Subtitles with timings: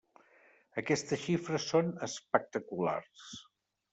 [0.81, 3.31] Aquestes xifres són espectaculars.